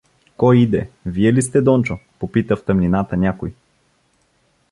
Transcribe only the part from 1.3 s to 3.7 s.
ли сте, Дончо?— попита в тъмнината някой.